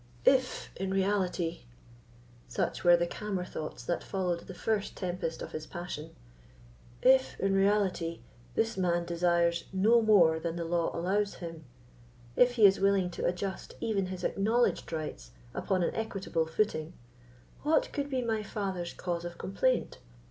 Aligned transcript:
"If, 0.25 0.71
in 0.77 0.89
reality," 0.89 1.65
such 2.47 2.83
were 2.83 2.97
the 2.97 3.05
calmer 3.05 3.45
thoughts 3.45 3.83
that 3.83 4.03
followed 4.03 4.39
the 4.39 4.55
first 4.55 4.95
tempest 4.97 5.43
of 5.43 5.51
his 5.51 5.67
passion—"if, 5.67 7.39
in 7.39 7.53
reality, 7.53 8.21
this 8.55 8.77
man 8.77 9.05
desires 9.05 9.65
no 9.71 10.01
more 10.01 10.39
than 10.39 10.55
the 10.55 10.65
law 10.65 10.89
allows 10.97 11.35
him—if 11.35 12.53
he 12.53 12.65
is 12.65 12.79
willing 12.79 13.11
to 13.11 13.27
adjust 13.27 13.75
even 13.79 14.07
his 14.07 14.23
acknowledged 14.23 14.91
rights 14.91 15.33
upon 15.53 15.83
an 15.83 15.93
equitable 15.93 16.47
footing, 16.47 16.93
what 17.61 17.93
could 17.93 18.09
be 18.09 18.23
my 18.23 18.41
father's 18.41 18.93
cause 18.93 19.23
of 19.23 19.37
complaint? 19.37 19.99